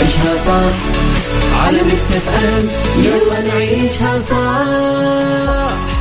[0.00, 0.74] عيشها صح.
[1.66, 2.64] على Mix FM
[3.04, 4.66] يلا نعيشها صح.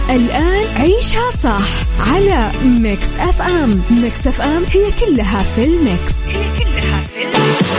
[0.10, 1.68] الآن عيشها صح
[2.00, 6.14] على Mix FM Mix FM هي كلها في ال mix.
[6.28, 7.70] هي كلها في ال mix.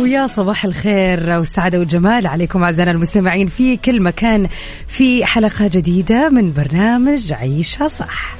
[0.00, 4.48] ويا صباح الخير والسعادة والجمال عليكم أعزائنا المستمعين في كل مكان
[4.88, 8.36] في حلقة جديدة من برنامج عيشها صح.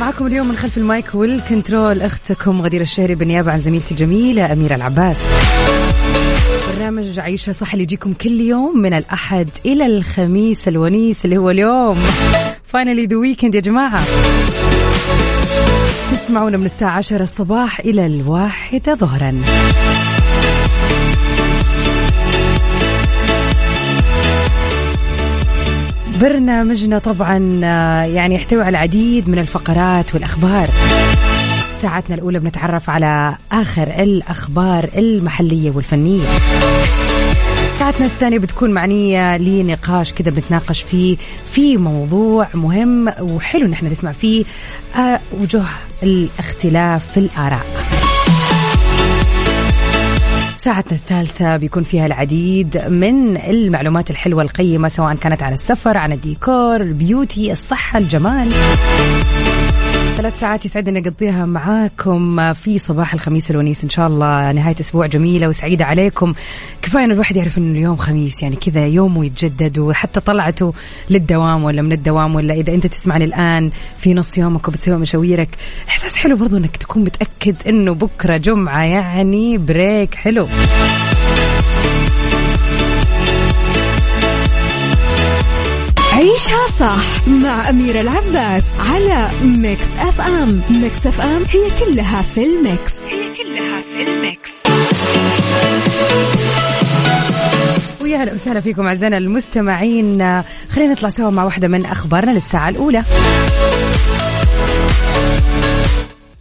[0.00, 4.52] معكم اليوم من خلف ال mic وال control أختكم غدير الشهري بالنيابة عن زميلتي الجميلة
[4.52, 5.18] أميرة العباس.
[6.74, 11.98] برنامج عيشها صح اللي يجيكم كل يوم من الأحد إلى الخميس الونيس اللي هو اليوم.
[12.72, 14.00] Finally the weekend يا جماعة.
[16.12, 19.40] تسمعونا من الساعة 10 الصباح إلى الواحدة ظهرا.
[26.20, 30.68] برنامجنا طبعا آه، يعني يحتوي على العديد من الفقرات والأخبار.
[31.82, 36.24] ساعتنا الأولى بنتعرف على آخر الأخبار المحلية والفنية.
[37.78, 41.16] ساعتنا الثانية بتكون معنية لنقاش كذا بنتناقش فيه
[41.52, 44.44] في موضوع مهم وحلو نحن نسمع فيه
[44.96, 45.66] آه، وجوه
[46.02, 47.66] الاختلاف في الآراء.
[50.58, 56.80] ساعتنا الثالثة بيكون فيها العديد من المعلومات الحلوة القيمة سواء كانت عن السفر عن الديكور
[56.80, 58.52] ال beauty الصحة الجمال.
[60.18, 63.84] ثلاث ساعات يسعدنا نقضيها معاكم في صباح الخميس الونيس.
[63.84, 66.34] إن شاء الله نهاية أسبوع جميلة وسعيدة عليكم.
[66.82, 70.74] كفاية إن الواحد يعرف انه اليوم خميس يعني كذا يومه يتجدد وحتى طلعته
[71.10, 75.48] للدوام ولا من الدوام ولا إذا أنت تسمعني الآن في نص يومك وبتسوي مشاويرك
[75.88, 80.48] إحساس حلو برضو إنك تكون متأكد إنه بكرة جمعة يعني break حلو.
[86.48, 90.62] عيشها صح مع أميرة العباس على Mix FM.
[90.70, 92.92] Mix FM هي كلها في ال mix.
[93.02, 94.50] هي كلها في الميكس.
[98.00, 100.42] ويا هلا وسهلا فيكم أعزائنا المستمعين.
[100.70, 103.04] خلينا نطلع سوا مع واحدة من أخبارنا للساعة الأولى.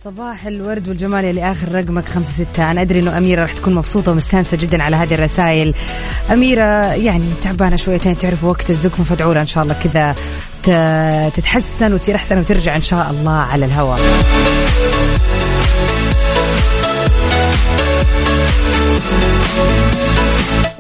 [0.07, 2.71] صباح الورد والجمال اللي اخر رقمك خمسة ستة.
[2.71, 5.73] أنا أدري إنه أميرة راح تكون مبسوطة ومستانسة جدا على هذه الرسائل.
[6.31, 10.15] أميرة يعني تعبانة شويتين تعرف وقت الزكمه فادعوا إن شاء الله كذا
[11.29, 13.99] تتحسن وتصير أحسن وترجع إن شاء الله على الهواء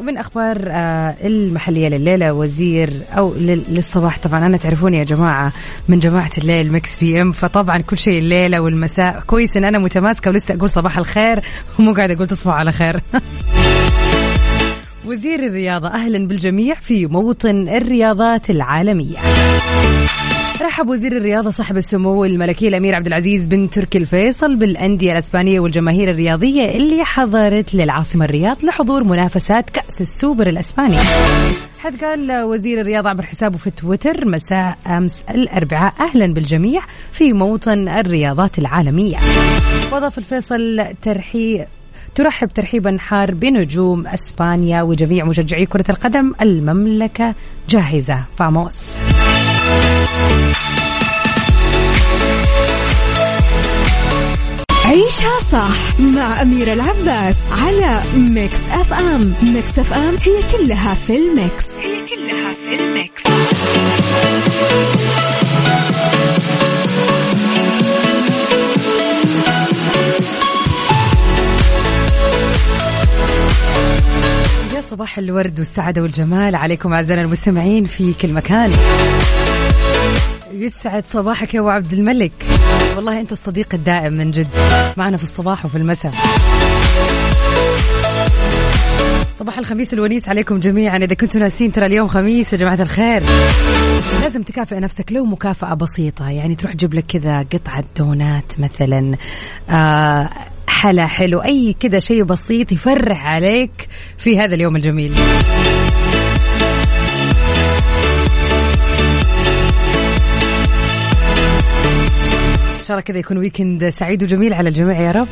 [0.07, 4.17] ومن أخبار آه، المحلية لليلة وزير أو لل- للصباح.
[4.19, 5.51] طبعا أنا تعرفوني يا جماعة
[5.87, 10.53] من جماعة الليل Mix FM فطبعا كل شيء الليلة والمساء كويس إن أنا متماسكة ولسه
[10.55, 11.41] أقول صباح الخير
[11.79, 12.99] ومو قاعدة أقول تصبحوا على خير.
[15.07, 19.17] وزير الرياضة أهلا بالجميع في موطن الرياضات العالمية.
[20.67, 26.11] رحب وزير الرياضة صاحب السمو الملكي الأمير عبد العزيز بن تركي الفيصل بالأندية الأسبانية والجماهير
[26.11, 30.97] الرياضية اللي حضرت للعاصمة الرياض لحضور منافسات كأس السوبر الأسباني.
[31.79, 37.87] حيث قال وزير الرياضة عبر حسابه في تويتر مساء أمس الأربعاء أهلا بالجميع في موطن
[37.87, 39.17] الرياضات العالمية.
[39.91, 41.65] وأضاف الفيصل ترحيب
[42.15, 47.33] ترحب ترحيبا حار بنجوم إسبانيا وجميع مشجعي كرة القدم المملكة
[47.69, 48.23] جاهزة.
[48.37, 48.97] Vamos.
[54.87, 59.33] عيشها صح مع أميرة العباس على Mix FM.
[59.43, 61.65] Mix FM هي كلها في ال mix.
[61.77, 63.23] هي كلها في الميكس.
[74.75, 78.71] يا صباح الورد والسعادة والجمال عليكم أعزائنا المستمعين في كل مكان.
[80.53, 82.31] يسعد صباحك يا أبو عبد الملك.
[82.95, 84.47] والله أنت الصديق الدائم من جد.
[84.97, 86.13] معنا في الصباح وفي المساء.
[89.39, 90.97] صباح الخميس الونيس عليكم جميعا.
[90.97, 93.23] إذا كنتوا ناسين ترى اليوم خميس يا جماعة الخير.
[94.23, 96.29] لازم تكافئ نفسك لو مكافأة بسيطة.
[96.29, 99.15] يعني تروح تجيب لك كذا قطعة دونات مثلا.
[99.69, 100.29] آه
[100.67, 105.13] حلا حلو أي كذا شيء بسيط يفرح عليك في هذا اليوم الجميل.
[112.87, 115.27] شاء الله كذا يكون ويكند سعيد وجميل على الجميع يا رب.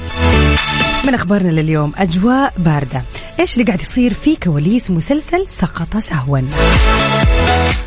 [1.08, 3.02] من أخبارنا لليوم أجواء باردة.
[3.40, 6.40] إيش اللي قاعد يصير في كواليس مسلسل سقط سهوا؟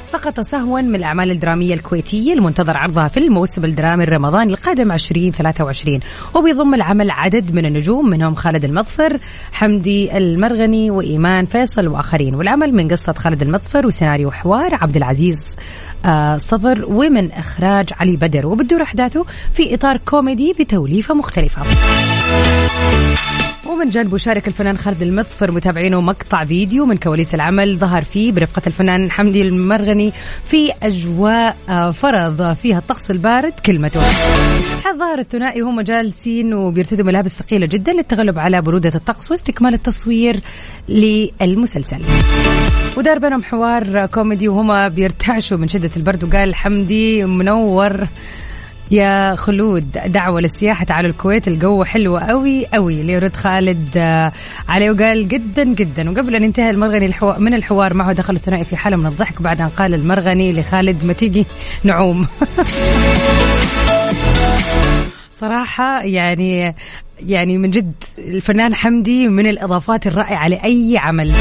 [0.08, 6.00] سقط سهوا من الأعمال الدرامية الكويتية المنتظر عرضها في الموسم الدرامي الرمضاني القادم 2023
[6.34, 9.19] وبيضم العمل عدد من النجوم منهم خالد المظفر
[9.52, 12.34] حمدي المرغني وإيمان فيصل وآخرين.
[12.34, 15.56] والعمل من قصة خالد المظفر وسيناريو حوار عبد العزيز
[16.05, 18.46] آه صفر ومن إخراج علي بدر.
[18.46, 21.62] وبتدور أحداثه في إطار كوميدي بتوليفة مختلفة.
[23.69, 28.62] ومن جانبه شارك الفنان خالد المظفر متابعينه مقطع فيديو من كواليس العمل ظهر فيه برفقة
[28.67, 30.12] الفنان حمدي المرغني
[30.44, 34.00] في أجواء آه، فرض فيها الطقس البارد كلمته.
[34.99, 40.41] ظهر الثنائي هم جالسين وبيرتدوا ملابس ثقيلة جدا للتغلب على برودة الطقس واستكمال التصوير
[40.88, 42.00] للمسلسل.
[42.97, 48.06] ودار بينهم حوار كوميدي وهما بيرتعشوا من شدة البرد وقال حمدي منور.
[48.90, 50.85] يا خلود دعوة للسياحة.
[50.85, 54.32] تعالوا الكويت الجو حلو قوي قوي ليرد خالد آه،
[54.69, 56.11] عليه وقال جدا جدا.
[56.11, 57.14] وقبل أن ينتهي المرغني.
[57.38, 59.43] من الحوار معه دخل الثنائي في حالة من الضحك.
[59.43, 61.46] بعد أن قال المرغني لخالد ما تيجي
[61.85, 62.26] نعوم؟
[65.41, 66.75] صراحة يعني
[67.20, 71.32] يعني من جد الفنان حمدي من الإضافات الرائعة لأي عمل.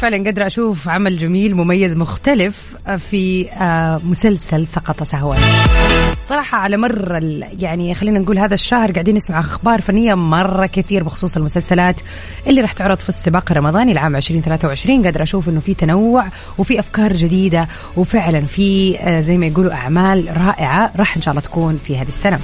[0.00, 5.34] فعلا قادرة أشوف عمل جميل مميز مختلف في آه، مسلسل سقط سهوا.
[6.28, 7.18] صراحة على مر
[7.58, 12.00] يعني خلينا نقول هذا الشهر قاعدين نسمع أخبار فنية مرة كثير بخصوص المسلسلات
[12.46, 16.26] اللي راح تعرض في السباق الرمضاني العام 2023 قادرة أشوف إنه في تنوع
[16.58, 21.42] وفي أفكار جديدة وفعلا في آه، زي ما يقولوا أعمال رائعة راح إن شاء الله
[21.42, 22.38] تكون في هذه السنة.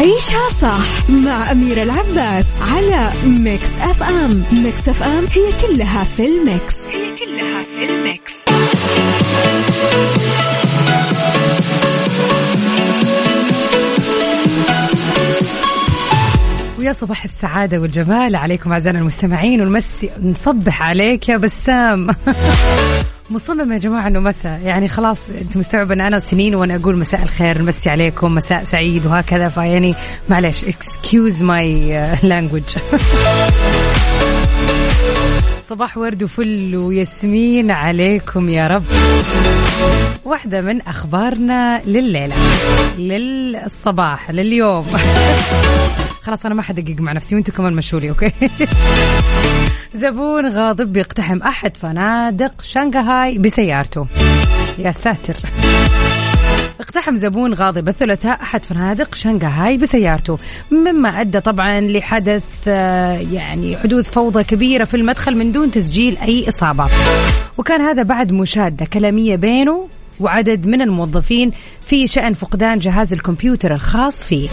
[0.00, 4.42] عيشها صح مع أميرة العباس على Mix FM.
[4.52, 6.74] Mix FM هي كلها في ال mix.
[6.84, 8.32] هي كلها في ال mix.
[16.78, 22.08] ويا صباح السعادة والجمال عليكم أعزائنا المستمعين ونمسي نصبح عليك يا بسام.
[23.30, 24.60] مصمم يا جماعة إنه مساء.
[24.64, 29.06] يعني خلاص أنت مستوعب إن أنا سنين وأنا أقول مساء الخير نمسي عليكم مساء سعيد
[29.06, 29.94] وهكذا فيعني
[30.28, 31.90] معلش excuse my
[32.22, 32.62] language
[35.68, 38.84] صباح ورد وفل وياسمين عليكم يا رب.
[40.24, 42.34] واحدة من أخبارنا لليلة
[42.98, 44.86] للصباح لليوم.
[46.22, 48.32] خلاص أنا ما حدقق مع نفسي وأنتم كمان مشولي okay؟
[49.94, 54.06] زبون غاضب بيقتحم أحد فنادق شنغهاي بسيارته.
[54.78, 55.36] يا ساتر.
[56.80, 60.38] اقتحم زبون غاضب الثلاثاء أحد فنادق شنغهاي بسيارته.
[60.70, 66.48] مما أدى طبعا لحدث آه، يعني حدوث فوضى كبيرة في المدخل من دون تسجيل أي
[66.48, 66.86] إصابة.
[67.58, 69.88] وكان هذا بعد مشادة كلامية بينه
[70.20, 71.50] وعدد من الموظفين
[71.86, 74.48] في شأن فقدان جهاز الكمبيوتر الخاص فيه.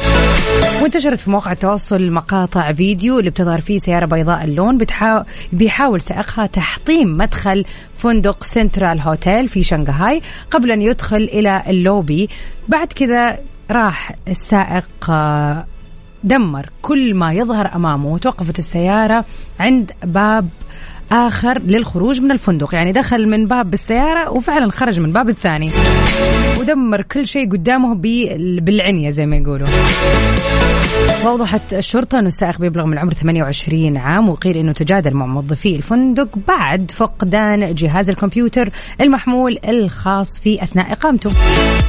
[0.82, 5.24] وانتشرت في مواقع التواصل مقاطع فيديو اللي بتظهر فيه سيارة بيضاء اللون بتحاول
[5.54, 7.66] بيحاول سائقها تحطيم مدخل
[7.98, 10.22] فندق Central Hotel في شنغهاي
[10.52, 12.30] قبل أن يدخل إلى اللوبي.
[12.68, 13.40] بعد كذا
[13.72, 15.66] راح السائق آه،
[16.24, 19.26] دمر كل ما يظهر أمامه وتوقفت السيارة
[19.60, 20.50] عند باب
[21.12, 22.76] آخر للخروج من الفندق.
[22.76, 25.70] يعني دخل من باب بالسيارة وفعلا خرج من باب الثاني.
[26.60, 27.96] ودمر كل شيء قدامه
[28.62, 29.68] بالعنية زي ما يقولوا.
[31.26, 36.30] وأوضحت الشرطة أنه السائق بيبلغ من العمر 28 عام وقيل أنه تجادل مع موظفي الفندق
[36.48, 38.70] بعد فقدان جهاز الكمبيوتر
[39.02, 41.32] المحمول الخاص فيه أثناء إقامته.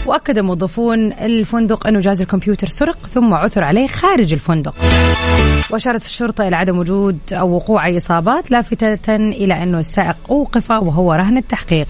[0.06, 4.74] وأكد موظفون الفندق أنه جهاز الكمبيوتر سرق ثم عثر عليه خارج الفندق.
[5.70, 11.12] وأشارت الشرطة إلى عدم وجود أو وقوع أي إصابات لافتة إلى أنه السائق أوقف وهو
[11.12, 11.86] رهن التحقيق.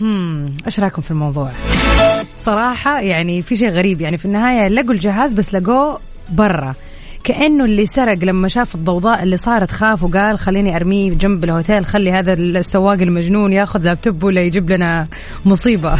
[0.00, 1.50] هم إيش رأيكم في الموضوع؟
[2.38, 6.00] صراحة يعني في شيء غريب يعني في النهاية لقوا الجهاز بس لقوه
[6.30, 6.74] برا.
[7.24, 12.12] كأنه اللي سرق لما شاف الضوضاء اللي صارت خاف وقال خليني أرميه جنب الهوتيل خلي
[12.12, 15.06] هذا السواق المجنون ياخذ لابتوب ولا يجيب لنا
[15.44, 15.98] مصيبة.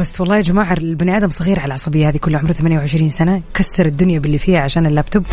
[0.00, 3.86] بس والله يا جماعة البني آدم صغير على العصبية هذه كل عمره 28 سنة كسر
[3.86, 5.26] الدنيا باللي فيها عشان اللابتوب.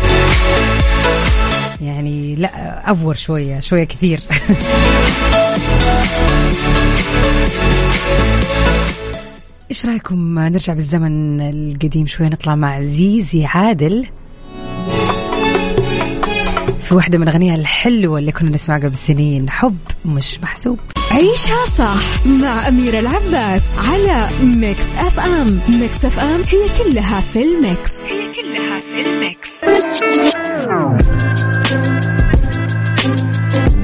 [1.80, 4.20] يعني لا أفور شوية شوية كثير.
[9.70, 14.06] إيش رأيكم؟ نرجع بالزمن القديم شوي نطلع مع زيزي عادل.
[16.80, 20.78] في واحدة من أغنيها الحلوة اللي كنا نسمعها قبل سنين حب مش محسوب.
[21.10, 25.60] عيشها صح مع أميرة العباس على Mix FM.
[25.68, 27.90] Mix FM هي كلها في ال mix.
[28.04, 29.48] هي كلها في ال mix.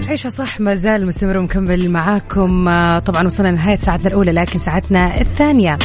[0.09, 2.69] عيشها صح ما زال مستمر ومكمل معاكم.
[2.69, 5.79] آه، طبعا وصلنا لنهاية ساعتنا الأولى لكن ساعتنا الثانية.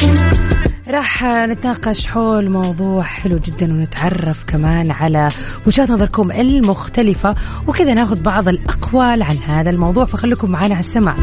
[0.90, 5.28] راح نتناقش حول موضوع حلو جدا ونتعرف كمان على
[5.66, 7.34] وجهات نظركم المختلفة
[7.66, 11.14] وكذا ناخذ بعض الأقوال عن هذا الموضوع فخليكم معنا على السمع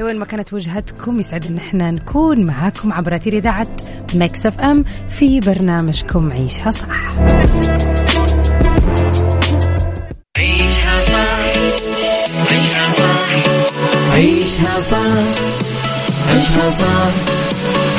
[0.00, 3.66] لوين ما كانت وجهتكم يسعد إن إحنا نكون معاكم عبر أثير إذاعة
[4.14, 7.12] Mix FM في برنامجكم عيشها صح
[10.36, 11.42] عيشها صح.
[12.50, 14.12] عيشها صح.
[14.12, 14.98] عيشها صح.
[16.28, 17.41] عيشها صح.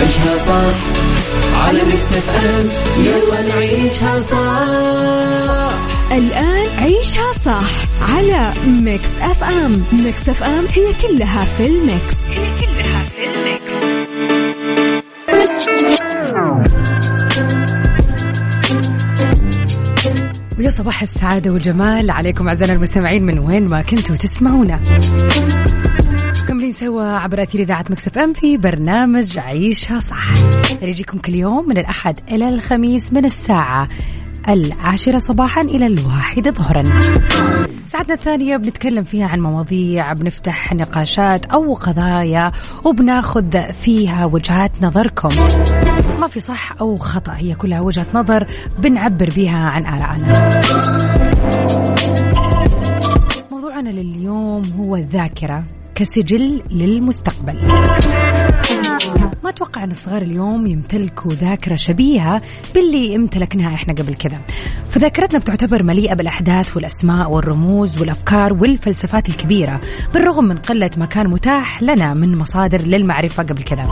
[0.00, 0.74] عيشها صح.
[1.66, 2.66] على Mix FM
[3.04, 5.82] يلا نعيشها صح.
[6.12, 7.70] الآن عيشها صح
[8.12, 12.26] على Mix FM Mix FM هي كلها في ال Mix.
[12.30, 13.72] هي كلها في ال Mix.
[20.58, 24.80] ويا صباح السعادة والجمال عليكم أعزائنا المستمعين من وين ما كنتوا تسمعونا.
[26.72, 30.24] سوا عبر أثير إذاعة مكسف أم في برنامج عيشها صح.
[30.72, 33.88] اللي يجيكم كل يوم من الأحد إلى الخميس من الساعة
[34.48, 36.82] العاشرة صباحا إلى الواحدة ظهرا.
[37.86, 42.52] ساعتنا الثانية بنتكلم فيها عن مواضيع بنفتح نقاشات أو قضايا
[42.84, 45.30] وبناخذ فيها وجهات نظركم.
[46.20, 48.46] ما في صح أو خطأ هي كلها وجهة نظر
[48.78, 50.50] بنعبر بها عن آرائنا.
[53.52, 55.64] موضوعنا لليوم هو الذاكرة.
[55.94, 57.66] كسجل للمستقبل.
[59.44, 62.42] ما أتوقع ان الصغار اليوم يمتلكوا ذاكرة شبيهة
[62.74, 64.40] باللي امتلكناها إحنا قبل كذا.
[64.90, 69.80] فذاكرتنا بتعتبر مليئة بالأحداث والأسماء والرموز والأفكار والفلسفات الكبيرة
[70.14, 73.82] بالرغم من قلة ما كان متاح لنا من مصادر للمعرفة قبل كذا.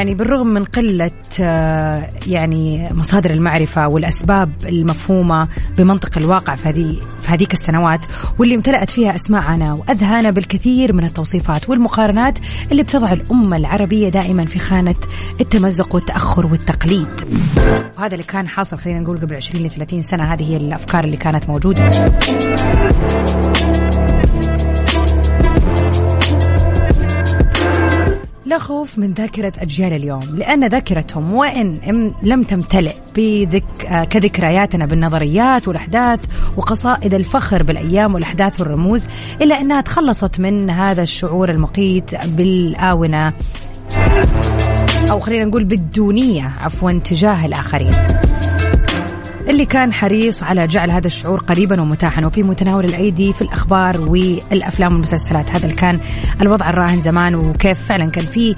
[0.00, 7.28] يعني بالرغم من قلة آه، يعني مصادر المعرفة والأسباب المفهومة بمنطق الواقع في هذه في
[7.28, 8.06] هذيك السنوات
[8.38, 12.38] واللي امتلأت فيها أسماعنا وأذهانا بالكثير من التوصيفات والمقارنات
[12.72, 14.94] اللي بتضع الأمة العربية دائما في خانة
[15.40, 17.20] التمزق والتأخر والتقليد.
[17.98, 21.16] وهذا اللي كان حاصل خلينا نقول قبل 20 ل 30 سنة هذه هي الأفكار اللي
[21.16, 21.90] كانت موجودة.
[28.50, 35.68] لا خوف من ذاكرة أجيال اليوم لأن ذاكرتهم وإن لم تمتلئ بذك آه، كذكرياتنا بالنظريات
[35.68, 36.20] والأحداث
[36.56, 39.06] وقصائد الفخر بالأيام والأحداث والرموز
[39.42, 43.32] إلا أنها تخلصت من هذا الشعور المقيت بالآونة.
[45.10, 47.92] أو خلينا نقول بالدونية عفوا تجاه الآخرين.
[49.50, 54.92] اللي كان حريص على جعل هذا الشعور قريبا ومتاحا وفي متناول الأيدي في الأخبار والأفلام
[54.92, 55.50] والمسلسلات.
[55.50, 56.00] هذا اللي كان
[56.42, 58.54] الوضع الراهن زمان وكيف فعلا كان في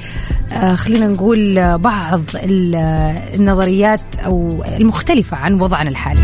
[0.53, 2.75] آه، خلينا نقول بعض ال-
[3.41, 6.21] النظريات أو المختلفة عن وضعنا الحالي.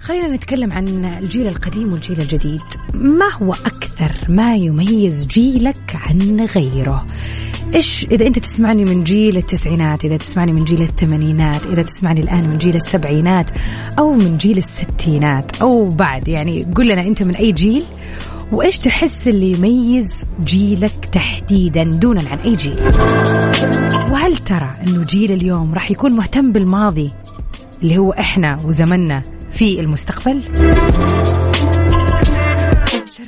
[0.00, 2.60] خلينا نتكلم عن الجيل القديم والجيل الجديد.
[2.94, 7.06] ما هو أكثر ما يميز جيلك عن غيره؟
[7.74, 12.48] إيش إذا أنت تسمعني من جيل التسعينات إذا تسمعني من جيل الثمانينات إذا تسمعني الآن
[12.48, 13.50] من جيل السبعينات
[13.98, 17.84] أو من جيل الستينات أو بعد يعني قل لنا أنت من أي جيل
[18.52, 22.80] وإيش تحس اللي يميز جيلك تحديدا دونا عن أي جيل؟
[24.12, 27.10] وهل ترى أنه جيل اليوم راح يكون مهتم بالماضي
[27.82, 30.40] اللي هو إحنا وزمننا في المستقبل؟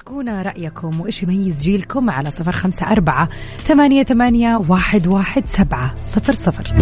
[0.01, 3.29] شاركونا رأيكم وإيش يميز جيلكم على صفر خمسة أربعة
[3.61, 6.75] ثمانية, ثمانية واحد, واحد سبعة صفر صفر.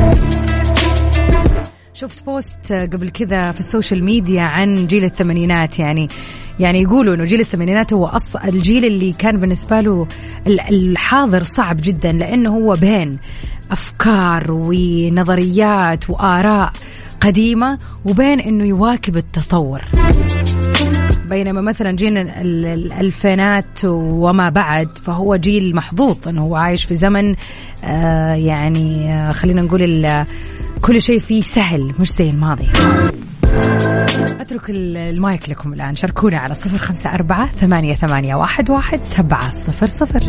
[1.95, 6.09] شفت post قبل كذا في ال social media عن جيل الثمانينات يعني
[6.61, 8.37] يعني يقولوا إنه جيل الثمانينات هو أص...
[8.37, 10.07] الجيل اللي كان بالنسبة له
[10.47, 13.19] ال- الحاضر صعب جدا لأنه هو بين
[13.71, 16.73] أفكار ونظريات وآراء
[17.21, 19.81] قديمة وبين إنه يواكب التطور.
[21.35, 26.95] بينما مثلا جيل ال- ال- الألفينات وما بعد فهو جيل محظوظ أنه هو عايش في
[26.95, 27.35] زمن
[27.85, 30.25] آه يعني آه خلينا نقول
[30.83, 32.69] كل شيء فيه سهل مش زي الماضي.
[34.41, 35.97] أترك ال- المايك لكم الآن.
[35.97, 40.21] شاركونا على صفر خمسة أربعة ثمانية, ثمانية واحد, واحد سبعة صفر صفر.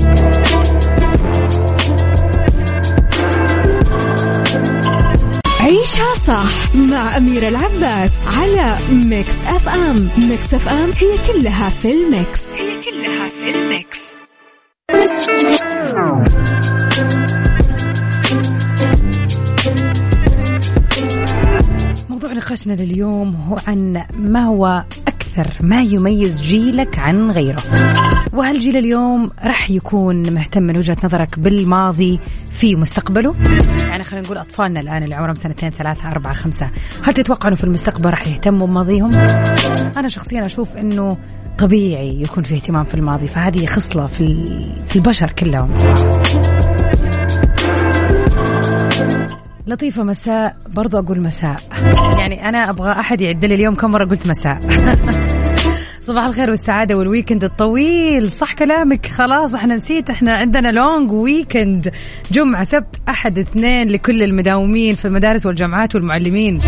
[5.96, 10.10] عيشها صح مع أميرة العباس على Mix FM.
[10.18, 12.40] Mix FM هي كلها في ال Mix.
[12.54, 14.00] هي كلها في ال Mix.
[22.10, 24.84] موضوع نقاشنا لليوم هو عن ما هو
[25.40, 27.64] أكثر ما يميز جيلك عن غيره؟
[28.34, 32.20] وهل جيل اليوم راح يكون مهتم من وجهة نظرك بالماضي
[32.52, 33.36] في مستقبله؟
[33.88, 36.70] يعني خلينا نقول أطفالنا الآن اللي عمرهم سنتين ثلاثة أربعة خمسة
[37.04, 39.12] هل تتوقع أنه في المستقبل راح يهتموا بماضيهم؟
[39.98, 41.18] أنا شخصيا أشوف أنه
[41.58, 44.44] طبيعي يكون في اهتمام في الماضي فهذه خصلة في,
[44.88, 45.76] في البشر كلهم.
[45.76, 46.75] صراحة.
[49.68, 51.60] لطيفة مساء برضو أقول مساء.
[52.18, 54.60] يعني أنا أبغى أحد يعد لي اليوم كم مرة قلت مساء.
[56.08, 58.30] صباح الخير والسعادة وال weekend الطويل.
[58.30, 59.06] صح كلامك.
[59.06, 60.10] خلاص إحنا نسيت.
[60.10, 61.92] إحنا عندنا long weekend
[62.32, 66.60] جمعة سبت أحد اثنين لكل المداومين في المدارس والجامعات والمعلمين.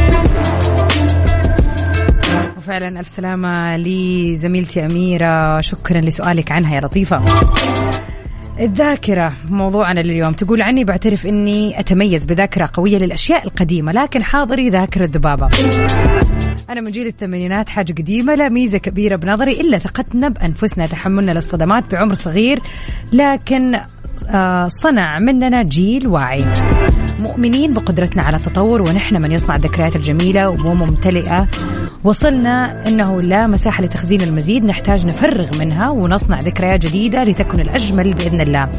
[2.57, 5.61] وفعلا ألف سلامة لزميلتي أميرة.
[5.61, 7.21] شكرا لسؤالك عنها يا لطيفة.
[8.59, 10.33] الذاكرة موضوعنا لليوم.
[10.33, 15.49] تقول عني بعترف إني أتميز بذاكرة قوية للأشياء القديمة لكن حاضري ذاكرة ذبابة
[16.69, 21.91] أنا من جيل الثمانينات حاجة قديمة لا ميزة كبيرة بنظري إلا ثقتنا بأنفسنا تحملنا للصدمات
[21.91, 22.59] بعمر صغير
[23.13, 23.79] لكن
[24.67, 26.45] صنع مننا جيل واعي.
[27.19, 31.47] مؤمنين بقدرتنا على التطور ونحن من يصنع الذكريات الجميلة وممتلئة.
[32.03, 38.41] وصلنا أنه لا مساحة لتخزين المزيد نحتاج نفرغ منها ونصنع ذكريات جديدة لتكن الأجمل بإذن
[38.41, 38.69] الله.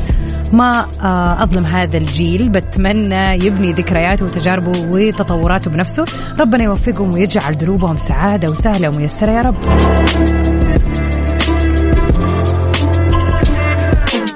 [0.53, 6.05] ما آه، أظلم هذا الجيل بتمنى يبني ذكرياته وتجاربه وتطوراته بنفسه.
[6.41, 10.58] ربنا يوفقهم ويجعل دروبهم سعادة وسهلة وميسرة يا رب.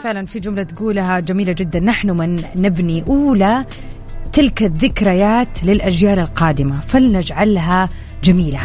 [0.02, 1.80] فعلا في جملة تقولها جميلة جدا.
[1.80, 3.64] نحن من نبني أولى
[4.32, 6.80] تلك الذكريات للأجيال القادمة.
[6.80, 7.88] فلنجعلها
[8.24, 8.58] جميلة.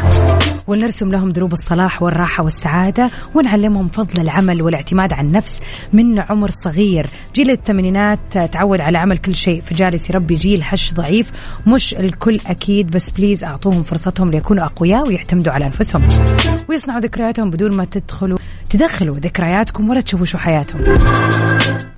[0.66, 5.60] ونرسم لهم دروب الصلاح والراحة والسعادة ونعلمهم فضل العمل والاعتماد على النفس
[5.92, 7.06] من عمر صغير.
[7.34, 9.60] جيل الثمانينات تعود على عمل كل شيء.
[9.60, 11.30] فجالس يربي جيل هش ضعيف
[11.66, 16.08] مش الكل أكيد بس بليز أعطوهم فرصتهم ليكونوا أقوياء ويعتمدوا على أنفسهم.
[16.68, 18.38] ويصنعوا ذكرياتهم بدون ما تدخلوا
[18.70, 20.84] تدخلوا ذكرياتكم ولا تشوشوا حياتهم.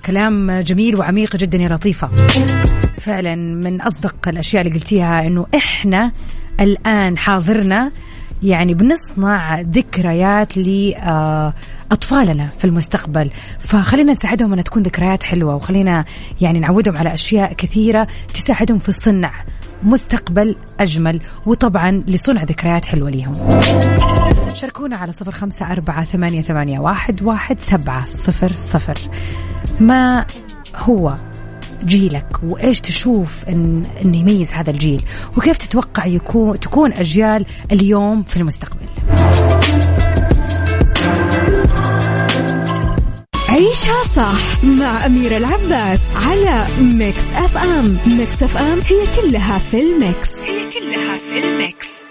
[0.06, 2.08] كلام جميل وعميق جدا يا لطيفة.
[3.00, 6.12] فعلا من أصدق الأشياء اللي قلتيها أنه إحنا
[6.60, 7.90] الآن حاضرنا
[8.42, 13.30] يعني بنصنع ذكريات لأطفالنا في المستقبل.
[13.58, 16.04] فخلينا نساعدهم أن تكون ذكريات حلوة وخلينا
[16.40, 19.32] يعني نعودهم على أشياء كثيرة تساعدهم في صنع
[19.82, 23.60] مستقبل أجمل وطبعا لصنع ذكريات حلوة لهم
[24.54, 28.98] شاركونا على صفر خمسة أربعة ثمانية, ثمانية واحد, واحد سبعة صفر صفر.
[29.80, 30.26] ما
[30.76, 31.14] هو
[31.84, 35.02] جيلك وإيش تشوف ان إنه يميز هذا الجيل
[35.36, 38.86] وكيف تتوقع يكون تكون أجيال اليوم في المستقبل؟
[43.48, 50.28] عيشها صح مع أميرة العباس على Mix FM Mix FM هي كلها في ال Mix.
[50.38, 52.09] هي كلها في ال Mix.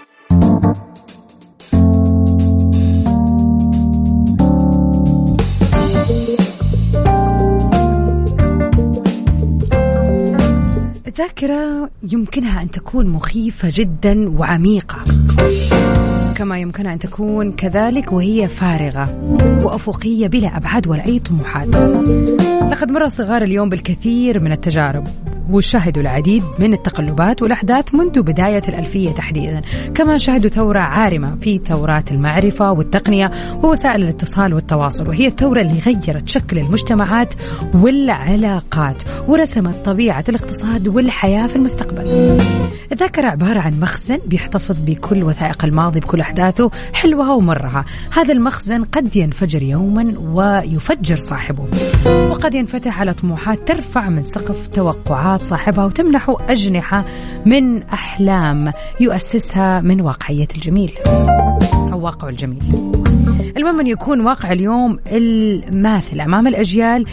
[11.20, 15.04] الذاكرة يمكنها أن تكون مخيفة جدا وعميقة.
[16.34, 19.08] كما يمكنها أن تكون كذلك وهي فارغة
[19.64, 21.68] وأفقية بلا أبعاد ولا أي طموحات.
[22.72, 25.06] لقد مر الصغار اليوم بالكثير من التجارب.
[25.50, 29.62] وشهدوا العديد من التقلبات والأحداث منذ بداية الألفية تحديدا.
[29.94, 33.30] كما شهدوا ثورة عارمة في ثورات المعرفة والتقنية
[33.62, 37.34] ووسائل الاتصال والتواصل وهي الثورة اللي غيرت شكل المجتمعات
[37.74, 42.04] والعلاقات ورسمت طبيعة الاقتصاد والحياة في المستقبل.
[42.92, 47.84] الذاكرة عبارة عن مخزن بيحتفظ بكل وثائق الماضي بكل أحداثه حلوها ومرها.
[48.12, 51.64] هذا المخزن قد ينفجر يوما ويفجر صاحبه
[52.30, 57.04] وقد ينفتح على طموحات ترفع من سقف توقعات صاحبها وتمنحه أجنحة
[57.46, 60.92] من أحلام يؤسسها من واقعية الجميل
[61.92, 62.62] أو واقع الجميل.
[63.56, 67.04] المهم أن يكون واقع اليوم الماثل أمام الأجيال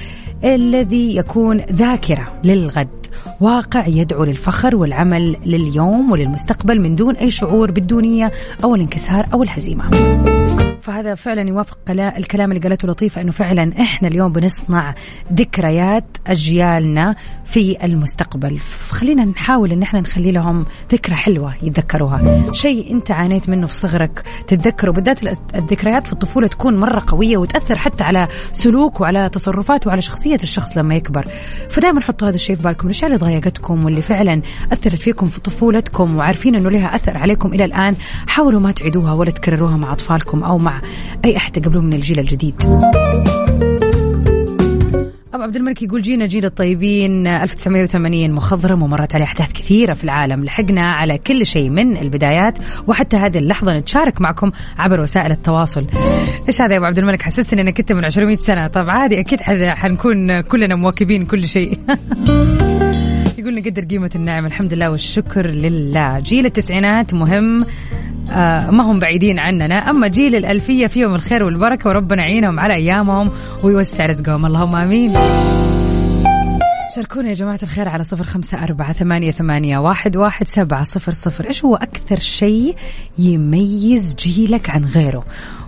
[0.43, 2.87] الذي يكون ذاكرة للغد.
[3.41, 8.31] واقع يدعو للفخر والعمل لليوم وللمستقبل من دون أي شعور بالدونية
[8.63, 9.89] أو الانكسار أو الهزيمة.
[10.87, 14.95] فهذا فعلا يوافق الكلام اللي قالته لطيفة أنه فعلا إحنا اليوم بنصنع
[15.33, 18.59] ذكريات أجيالنا في المستقبل.
[18.89, 22.45] خلينا نحاول أن إحنا نخلي لهم ذكرى حلوة يتذكروها.
[22.51, 25.23] شيء أنت عانيت منه في صغرك تتذكره بالذات
[25.55, 30.77] الذكريات في الطفولة تكون مرة قوية وتأثر حتى على سلوك وعلى تصرفات وعلى شخصية الشخص
[30.77, 31.27] لما يكبر.
[31.69, 32.87] فدائما حطوا هذا الشيء في بالكم.
[32.87, 37.65] الأشياء اللي ضايقتكم واللي فعلا أثرت فيكم في طفولتكم وعارفين أنه لها أثر عليكم إلى
[37.65, 37.95] الآن؟
[38.27, 40.76] حاولوا ما تعيدوها ولا تكرروها مع أطفالكم أو مع
[41.25, 42.61] أي أحد تقابلوه من الجيل الجديد.
[45.33, 50.45] أبو عبد الملك يقول جينا جيل الطيبين 1980 مخضرم ومرت عليه أحداث كثيرة في العالم.
[50.45, 55.87] لحقنا على كل شيء من البدايات وحتى هذه اللحظة نتشارك معكم عبر وسائل التواصل.
[56.47, 58.67] إيش هذا يا أبو عبد الملك؟ حسستني أنك كنت من 200 سنة.
[58.67, 61.79] طب عادي أكيد حنكون كلنا مواكبين كل شيء.
[63.37, 66.19] يقول نقدر قيمة النعم؟ الحمد لله والشكر لله.
[66.19, 67.65] جيل التسعينات مهم.
[68.31, 69.89] آه ما هم بعيدين عننا.
[69.89, 73.31] أما جيل الألفية فيهم الخير والبركة وربنا يعينهم على أيامهم
[73.63, 74.45] ويوسع رزقهم.
[74.45, 75.13] اللهم آمين.
[76.95, 81.47] شاركونا يا جماعة الخير على صفر خمسة أربعة ثمانية, ثمانية واحد, واحد سبعة صفر صفر.
[81.47, 82.75] إيش هو أكثر شيء
[83.17, 85.23] يميز جيلك عن غيره؟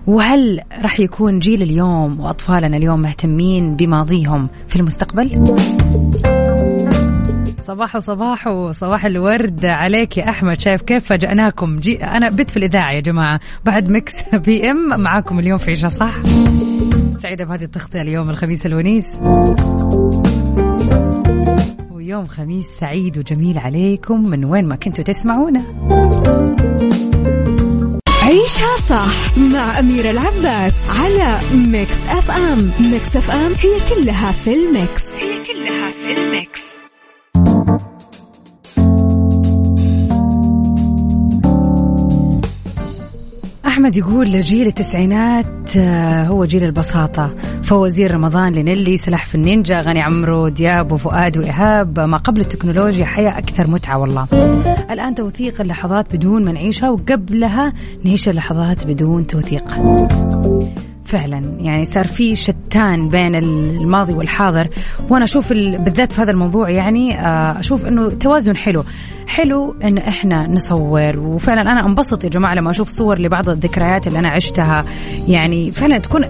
[0.07, 5.43] وهل راح يكون جيل اليوم وأطفالنا اليوم مهتمين بماضيهم في المستقبل؟
[7.69, 12.91] صباح صباح وصباح الورد عليك يا أحمد شايف كيف فاجأناكم؟ جي أنا بت في الإذاعة
[12.91, 14.13] يا جماعة بعد Mix
[14.45, 16.11] PM معاكم اليوم في عيشها صح؟
[17.21, 19.05] سعيدة بهذه التغطية اليوم الخميس الونيس.
[21.91, 25.63] ويوم خميس سعيد وجميل عليكم من وين ما كنتوا تسمعونا.
[28.23, 32.71] عيشها صح مع أميرة العباس على Mix FM.
[32.91, 35.03] Mix FM هي كلها في ال Mix.
[35.19, 35.28] هي
[43.79, 47.35] أحمد يقول جيل التسعينات آه، هو جيل البساطة.
[47.63, 51.99] فوزير رمضان لنيلي سلاح في النينجا غني عمرو دياب وفؤاد وإيهاب.
[51.99, 54.27] ما قبل التكنولوجيا حياة أكثر متعة والله.
[54.91, 59.63] الآن توثيق اللحظات بدون ما نعيشها وقبلها نعيش اللحظات بدون توثيق.
[61.09, 61.57] فعلا.
[61.59, 64.67] يعني صار في شتان بين الماضي والحاضر
[65.09, 68.83] وأنا أشوف بالذات في هذا الموضوع يعني آه، أشوف إنه توازن حلو.
[69.27, 74.19] حلو إن إحنا نصور وفعلا أنا انبسط يا جماعة لما أشوف صور لبعض الذكريات اللي
[74.19, 74.85] أنا عشتها.
[75.27, 76.25] يعني فعلا تكون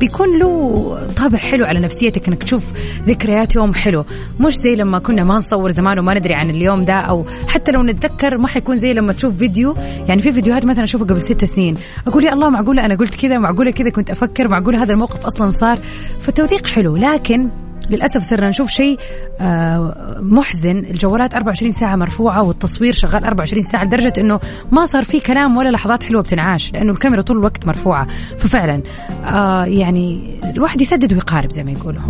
[0.00, 2.72] بيكون له طابع حلو على نفسيتك إنك تشوف
[3.06, 4.04] ذكريات يوم حلو.
[4.40, 7.82] مش زي لما كنا ما نصور زمان وما ندري عن اليوم ده أو حتى لو
[7.82, 9.74] نتذكر ما حيكون زي لما تشوف فيديو.
[10.08, 11.74] يعني في فيديوهات مثلا أشوفها قبل ست سنين.
[12.06, 15.50] أقول يا الله معقولة أنا قلت كذا معقولة كذا كنت أفكر معقوله هذا الموقف أصلا
[15.50, 15.78] صار
[16.20, 17.48] فالتوثيق حلو لكن
[17.90, 18.98] للأسف صرنا نشوف شيء
[19.40, 20.78] آه، محزن.
[20.78, 24.40] الجوالات 24 ساعة مرفوعة والتصوير شغال 24 ساعة لدرجة إنه
[24.72, 28.06] ما صار في كلام ولا لحظات حلوة بتنعاش لأنه الكاميرا طول الوقت مرفوعة.
[28.38, 28.82] ففعلا
[29.24, 32.02] آه، يعني الواحد يسدد ويقارب زي ما يقولوا.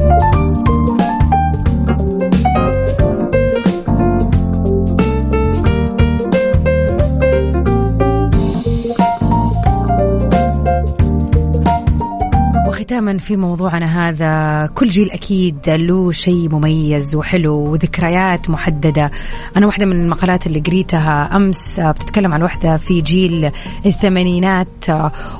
[13.08, 19.10] ختاما في موضوعنا هذا كل جيل أكيد له شيء مميز وحلو وذكريات محددة.
[19.56, 23.50] أنا واحدة من المقالات اللي قريتها أمس بتتكلم عن واحدة في جيل
[23.86, 24.86] الثمانينات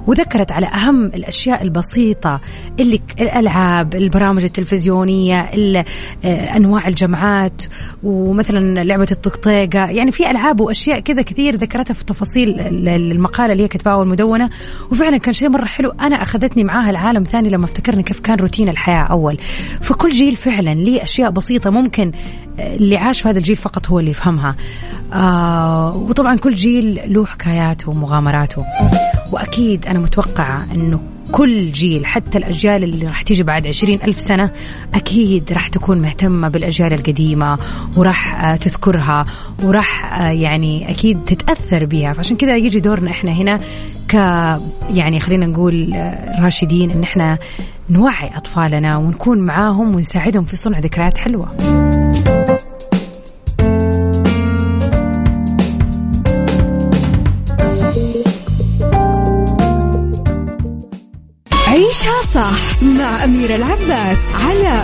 [0.07, 2.41] وذكرت على أهم الأشياء البسيطة
[2.81, 5.51] اللي الألعاب البرامج التلفزيونية
[6.25, 7.63] أنواع الجمعات
[8.03, 13.69] ومثلا لعبة الطقطيقه يعني في ألعاب وأشياء كذا كثير ذكرتها في تفاصيل المقالة اللي هي
[13.69, 14.51] كتبها والمدونة
[14.93, 15.91] وفعلا كان شيء مرة حلو.
[15.91, 19.39] أنا أخذتني معاها العالم ثاني لما افتكرنا كيف كان روتين الحياة أول.
[19.81, 22.13] فكل جيل فعلا ليه أشياء بسيطة ممكن
[22.59, 24.57] آه، اللي عاش في هذا الجيل فقط هو اللي يفهمها.
[25.13, 28.65] آه وطبعا كل جيل له حكاياته ومغامراته.
[29.33, 31.01] وأكيد أنا متوقعة أنه
[31.33, 34.51] كل جيل حتى الأجيال اللي راح تيجي بعد عشرين ألف سنة
[34.95, 37.59] أكيد راح تكون مهتمة بالأجيال القديمة
[37.97, 39.25] وراح آه، تذكرها
[39.63, 43.61] وراح آه، يعني أكيد تتأثر بها فعشان كذا يجي دورنا إحنا هنا
[44.09, 44.15] ك
[44.95, 47.39] يعني خلينا نقول آه، راشدين إن إحنا
[47.91, 51.88] نوعي أطفالنا ونكون معاهم ونساعدهم في صنع ذكريات حلوة.
[62.39, 64.83] صح مع أميرة العباس على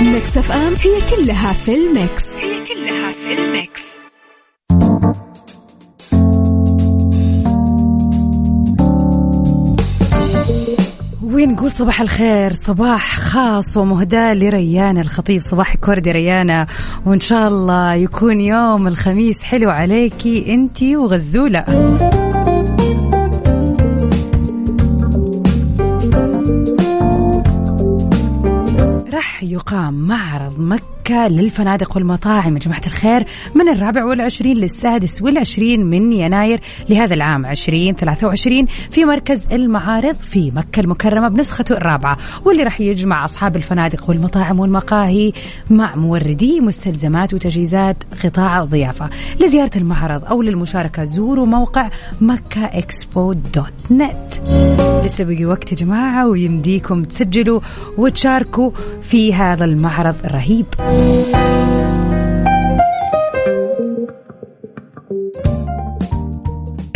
[0.00, 0.74] Mix FM.
[0.74, 2.22] هي كلها في ال Mix.
[2.40, 3.82] هي كلها في ال Mix.
[11.22, 16.66] ونقول صباح الخير؟ صباح خاص ومهداة لريان الخطيب صباحك ورد ريانة.
[17.06, 21.64] وإن شاء الله يكون يوم الخميس حلو عليكي أنتي وغزولة.
[29.44, 31.03] يقام معرض مكة.
[31.10, 32.54] للفنادق والمطاعم.
[32.54, 38.66] يا جماعة الخير من الرابع والعشرين للسادس والعشرين من يناير لهذا العام عشرين ثلاثة وعشرين
[38.66, 42.18] في مركز المعارض في مكة المكرمة بنسخته الرابعة.
[42.44, 45.32] واللي راح يجمع أصحاب الفنادق والمطاعم والمقاهي
[45.70, 51.90] مع موردي مستلزمات وتجهيزات قطاع الضيافة لزيارة المعرض أو للمشاركة زوروا موقع
[52.20, 54.34] مكة إكسبو دوت نت.
[55.04, 57.60] لسه بقي وقت يا جماعة ويمديكم تسجلوا
[57.98, 58.70] وتشاركوا
[59.02, 60.66] في هذا المعرض الرهيب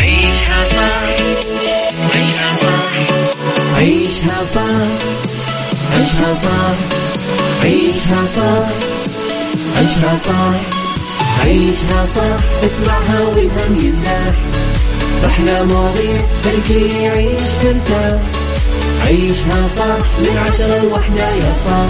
[0.01, 1.09] عيشها صح
[2.15, 2.83] عيشها صح
[3.77, 4.87] عيشها صح
[5.93, 6.75] عيشها صح
[7.63, 8.67] عيشها صح
[9.77, 10.53] عيشها صح
[11.43, 14.35] عيشها صح اسمعها والهم ينزاح
[15.25, 18.21] أحلى مواضيع خلي يعيش ترتاح
[19.05, 21.89] عيشها صح من عشرة لوحدة يا صاح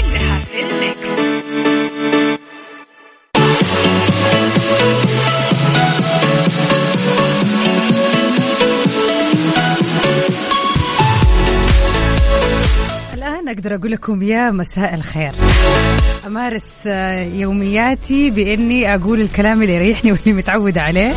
[13.71, 15.31] أقدر أقول لكم يا مساء الخير.
[16.27, 21.13] أمارس آه، يومياتي بإني أقول الكلام اللي يريحني واللي متعودة عليه.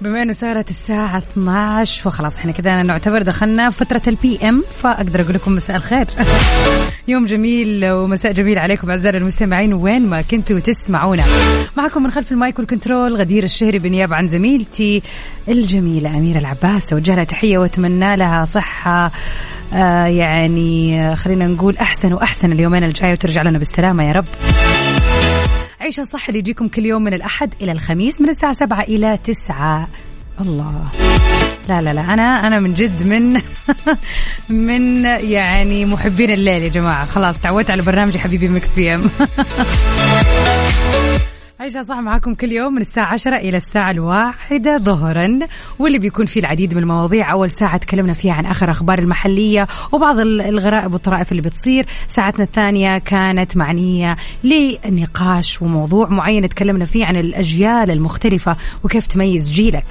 [0.00, 5.34] بما إنه صارت الساعة 12 فخلاص إحنا كده نعتبر دخلنا فترة ال PM فأقدر أقول
[5.34, 6.06] لكم مساء الخير.
[7.08, 11.22] يوم جميل ومساء جميل عليكم أعزائي المستمعين وين ما كنتوا تسمعونا.
[11.76, 15.02] معكم من خلف ال mic وال control غدير الشهري بنيابة عن زميلتي
[15.48, 19.10] الجميلة أميرة العباس أوجه لها تحية وأتمنى لها صحة
[19.74, 24.26] آه يعني خلينا نقول أحسن وأحسن اليومين الجاية وترجع لنا بالسلامة يا رب.
[25.80, 29.88] عيشها صح اللي يجيكم كل يوم من الأحد إلى الخميس من الساعة سبعة إلى تسعة.
[30.40, 30.88] الله.
[31.68, 33.40] لا لا لا أنا أنا من جد من
[34.66, 37.04] من يعني محبين الليل يا جماعة.
[37.06, 39.10] خلاص تعودت على برنامج حبيبي Mix PM.
[41.60, 45.38] عيشها صح معاكم كل يوم من الساعة 10 إلى الساعة الواحدة ظهرا
[45.78, 47.32] واللي بيكون فيه العديد من المواضيع.
[47.32, 51.86] أول ساعة تكلمنا فيها عن آخر أخبار المحلية وبعض ال- الغرائب والطرائف اللي بتصير.
[52.08, 59.84] ساعتنا الثانية كانت معنية لنقاش وموضوع معين تكلمنا فيه عن الأجيال المختلفة وكيف تميز جيلك.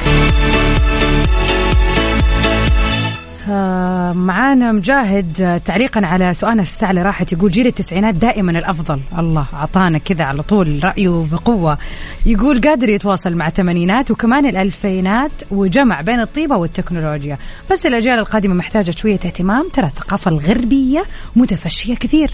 [4.14, 7.32] معانا مجاهد آه، تعليقا على سؤالنا في الساعة اللي راحت.
[7.32, 9.00] يقول جيل التسعينات دائما الأفضل.
[9.18, 11.78] الله أعطانا كذا على طول رأيه بقوة.
[12.26, 17.38] يقول قادر يتواصل مع الثمانينات وكمان الألفينات وجمع بين الطيبة والتكنولوجيا.
[17.72, 21.04] بس الأجيال القادمة محتاجة شوية اهتمام ترى الثقافة الغربية
[21.36, 22.32] متفشية كثير.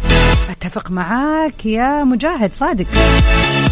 [0.49, 2.85] أتفق معاك يا مجاهد صادق.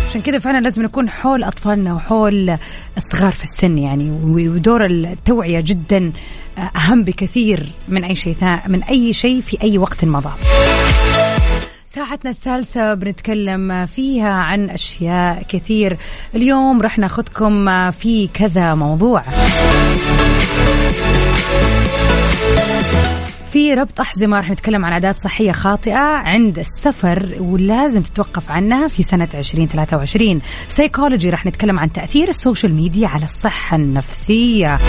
[0.09, 2.57] عشان كذا فعلا لازم نكون حول أطفالنا وحول
[2.97, 6.11] الصغار في السن يعني ودور التوعية جدا
[6.57, 8.35] أهم بكثير من أي شيء
[8.67, 10.31] من أي شيء في أي وقت مضى.
[11.85, 15.97] ساعتنا الثالثة بنتكلم فيها عن أشياء كثير.
[16.35, 19.23] اليوم رح ناخذكم في كذا موضوع.
[23.51, 29.03] في ربط أحزمة رح نتكلم عن عادات صحية خاطئة عند السفر ولازم تتوقف عنها في
[29.03, 34.79] سنة 2023 سيكولوجي رح نتكلم عن تأثير ال social media على الصحة النفسية.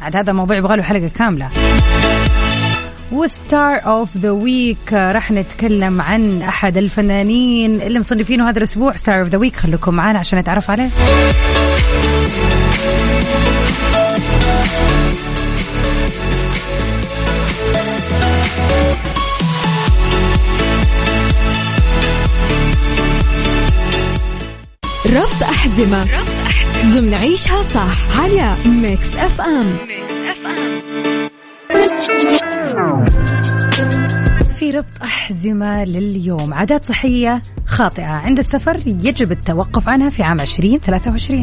[0.00, 1.48] عاد هذا موضوع يبغى له حلقة كاملة.
[3.12, 8.92] و star of the week راح نتكلم عن أحد الفنانين اللي مصنفينه هذا الأسبوع.
[8.96, 10.88] star of the week خليكم معنا عشان نتعرف عليه.
[25.06, 26.06] ربط أحزمة
[26.84, 29.76] ضمن عيشها صح على Mix FM
[34.56, 36.54] في ربط أحزمة لليوم.
[36.54, 41.42] عادات صحية خاطئة عند السفر يجب التوقف عنها في عام 2023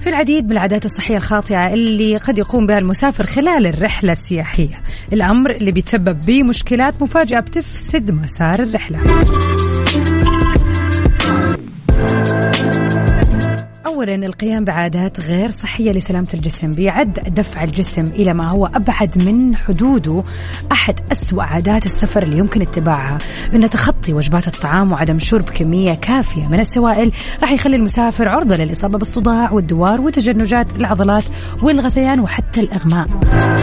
[0.00, 4.80] في العديد من العادات الصحية الخاطئة اللي قد يقوم بها المسافر خلال الرحلة السياحية.
[5.12, 9.00] الأمر اللي بيتسبب بمشكلات مفاجئة بتفسد مسار الرحلة.
[14.00, 19.56] أولا القيام بعادات غير صحية لسلامة الجسم بيعد دفع الجسم إلى ما هو أبعد من
[19.56, 20.22] حدوده
[20.72, 23.18] أحد أسوأ عادات السفر اللي يمكن اتباعها.
[23.54, 28.98] أن تخطي وجبات الطعام وعدم شرب كمية كافية من السوائل راح يخلي المسافر عرضة للإصابة
[28.98, 31.24] بالصداع والدوار وتجنجات العضلات
[31.62, 33.08] والغثيان وحتى الإغماء.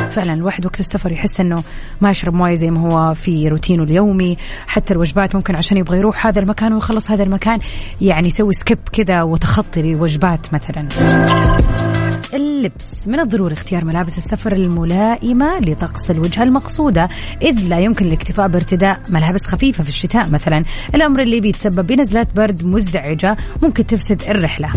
[0.10, 1.63] فعلا الواحد وقت السفر يحس أنه
[2.02, 4.38] ما يشرب موية زي ما هو في روتينه اليومي.
[4.67, 7.60] حتى الوجبات ممكن عشان يبغى يروح هذا المكان ويخلص هذا المكان
[8.02, 11.96] يعني يسوي سكيب كذا وتخطي للوجبات مثلا.
[12.38, 17.10] اللبس من الضروري اختيار ملابس السفر الملائمة لطقس الوجهة المقصودة
[17.41, 20.30] إذ لا يمكن الاكتفاء بارتداء ملابس خفيفة في الشتاء.
[20.30, 24.71] مثلا الأمر اللي بيتسبب بنزلات برد مزعجة ممكن تفسد الرحلة.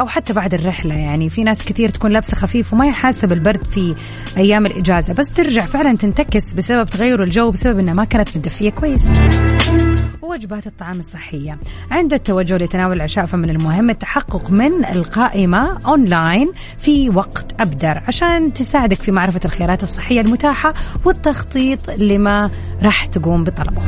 [0.00, 3.94] أو حتى بعد الرحلة يعني في ناس كثير تكون لابسة خفيف وما يحاسب بالبرد في
[4.36, 9.08] أيام الإجازة بس ترجع فعلا تنتكس بسبب تغير الجو بسبب أنها ما كانت متدفية كويس.
[10.22, 11.58] وجبات الطعام الصحية.
[11.90, 18.96] عند التوجه لتناول العشاء فمن المهم التحقق من القائمة أونلاين في وقت أبدر عشان تساعدك
[18.96, 22.50] في معرفة الخيارات الصحية المتاحة والتخطيط لما
[22.82, 23.80] راح تقوم بطلبه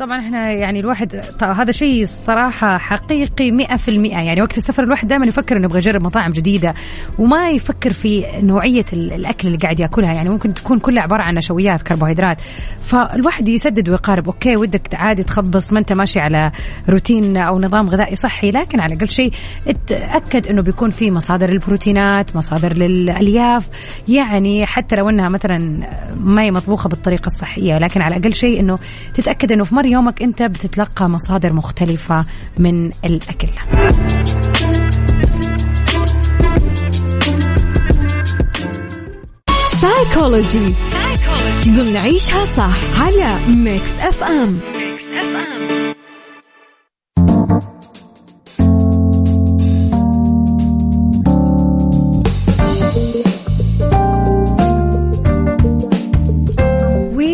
[0.00, 5.56] طبعا إحنا يعني الواحد هذا شيء صراحة حقيقي 100% يعني وقت السفر الواحد دائما يفكر
[5.56, 6.74] إنه يبغى يجرب مطاعم جديدة
[7.18, 10.12] وما يفكر في نوعية الأكل اللي قاعد يأكلها.
[10.12, 12.40] يعني ممكن تكون كلها عبارة عن نشويات كربوهيدرات.
[12.82, 14.26] فالواحد يسدد ويقارب.
[14.26, 16.52] أوكي ودك عادي تخبص ما أنت ماشي على
[16.88, 18.50] روتين أو نظام غذائي صحي.
[18.50, 19.32] لكن على الأقل شيء
[19.68, 23.68] اتأكد إنه بيكون في مصادر البروتينات مصادر للألياف.
[24.08, 25.86] يعني حتى لو إنها مثلا
[26.20, 27.78] ما هي مطبوخة بالطريقة الصحية.
[27.78, 28.78] لكن على الأقل شيء إنه
[29.14, 32.24] تتأكد إنه في مره يومك انت بتتلقى مصادر مختلفة
[32.58, 33.48] من الأكل.
[39.80, 40.74] سايكولوجي
[41.66, 44.22] ضمن عيشها صح على Mix F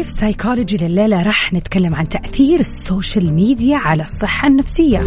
[0.06, 5.00] M Psychology لليلة راح نتكلم عن تأثير ال social media على الصحة النفسية.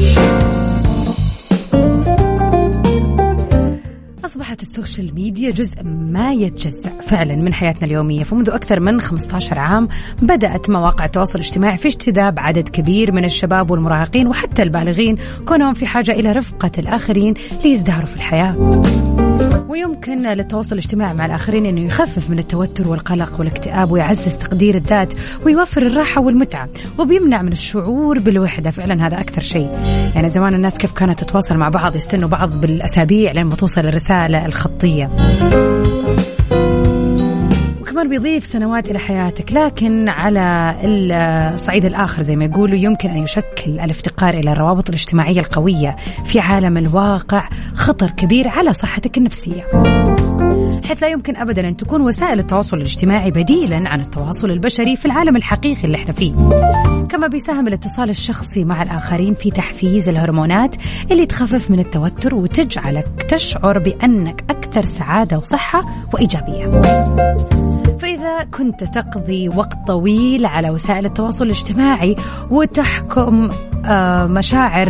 [4.25, 9.59] أصبحت ال social media جزء ما يتجزأ فعلا من حياتنا اليومية فمنذ أكثر من 15
[9.59, 9.87] عام
[10.21, 15.85] بدأت مواقع التواصل الاجتماعي في اجتذاب عدد كبير من الشباب والمراهقين وحتى البالغين كونهم في
[15.85, 17.33] حاجة إلى رفقة الآخرين
[17.63, 19.08] ليزدهروا في الحياة.
[19.69, 25.13] ويمكن للتواصل الاجتماعي مع الآخرين أنه يخفف من التوتر والقلق والاكتئاب ويعزز تقدير الذات
[25.45, 28.71] ويوفر الراحة والمتعة وبيمنع من الشعور بالوحدة.
[28.71, 29.69] فعلا هذا أكثر شيء.
[30.15, 34.45] يعني زمان الناس كيف كانت تتواصل مع بعض يستنوا بعض بالأسابيع لين ما توصل الرسالة
[34.45, 35.09] الخطية.
[38.09, 40.75] بيضيف سنوات إلى حياتك لكن على
[41.53, 45.95] الصعيد الآخر زي ما يقولوا يمكن أن يشكل الافتقار إلى الروابط الاجتماعية القوية
[46.25, 49.65] في عالم الواقع خطر كبير على صحتك النفسية
[50.87, 55.35] حيث لا يمكن ابدا أن تكون وسائل التواصل الاجتماعي بديلا عن التواصل البشري في العالم
[55.35, 56.33] الحقيقي اللي إحنا فيه.
[57.09, 60.75] كما بيساهم الاتصال الشخصي مع الآخرين في تحفيز الهرمونات
[61.11, 66.69] اللي تخفف من التوتر وتجعلك تشعر بأنك أكثر سعادة وصحة وإيجابية.
[67.99, 72.15] فإذا كنت تقضي وقت طويل على وسائل التواصل الاجتماعي
[72.51, 73.49] وتحكم
[73.85, 74.89] آه، مشاعر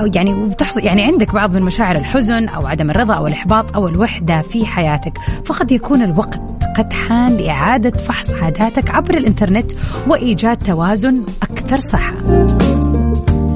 [0.00, 3.88] أو يعني وبتحصل يعني عندك بعض من مشاعر الحزن أو عدم الرضا أو الإحباط أو
[3.88, 6.40] الوحدة في حياتك فقد يكون الوقت
[6.76, 9.72] قد حان لإعادة فحص عاداتك عبر الإنترنت
[10.06, 12.14] وإيجاد توازن أكثر صحة.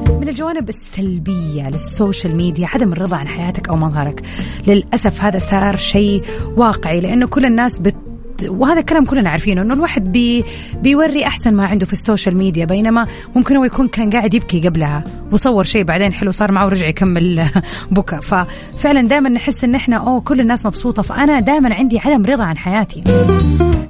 [0.09, 4.21] من الجوانب السلبية لل social media عدم الرضا عن حياتك أو مظهرك
[4.67, 6.23] للأسف هذا صار شيء
[6.55, 7.95] واقعي لأنه كل الناس بت
[8.43, 10.43] وهذا الكلام كلنا عارفينه إنه الواحد بي
[10.81, 14.67] بيوري أحسن ما عنده في ال social media بينما ممكن هو يكون كان قاعد يبكي
[14.67, 17.45] قبلها وصور شيء بعدين حلو صار معه ورجع يكمل
[17.91, 22.43] بكى ففعلا دائما نحس إن إحنا أوه كل الناس مبسوطة فأنا دائما عندي عدم رضا
[22.43, 23.03] عن حياتي.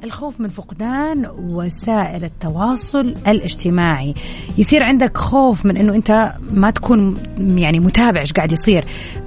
[0.03, 4.13] الخوف من فقدان وسائل التواصل الاجتماعي.
[4.57, 8.85] يصير عندك خوف من إنه أنت ما تكون يعني متابع إيش قاعد يصير.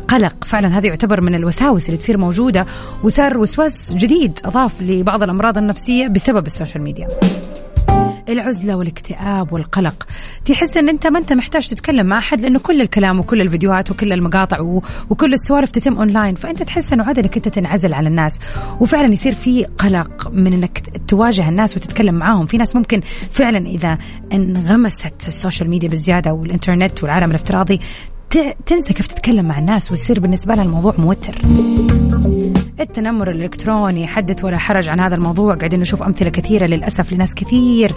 [0.09, 2.67] قلق فعلا هذا يعتبر من الوساوس اللي تصير موجودة
[3.05, 7.09] وصار وسواس جديد أضاف لبعض الأمراض النفسية بسبب ال social media.
[8.29, 10.07] العزلة والاكتئاب والقلق.
[10.45, 14.13] تحس إن أنت ما أنت محتاج تتكلم مع أحد لأنه كل الكلام وكل الفيديوهات وكل
[14.13, 14.61] المقاطع
[15.11, 18.39] وكل السوالف تتم اونلاين فأنت تحس إنه عادي إنك أنت تنعزل على الناس.
[18.81, 22.47] وفعلا يصير في قلق من إنك تواجه الناس وتتكلم معاهم.
[22.47, 23.01] في ناس ممكن
[23.33, 23.99] فعلا إذا
[24.33, 27.81] انغمست في ال social media بزيادة والإنترنت والعالم الافتراضي
[28.67, 31.35] تنسى كيف تتكلم مع الناس ويصير بالنسبة لها الموضوع موتر.
[32.81, 35.55] التنمر الإلكتروني حدث ولا حرج عن هذا الموضوع.
[35.55, 37.93] قاعدين نشوف أمثلة كثيرة للأسف لناس كثير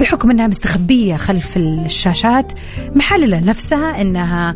[0.00, 2.52] بحكم أنها مستخبية خلف الشاشات.
[2.94, 4.54] محللة نفسها أنها